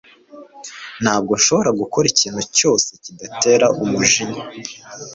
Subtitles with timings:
[1.03, 4.43] ntabwo nshobora gukora ikintu cyose kidatera umujinya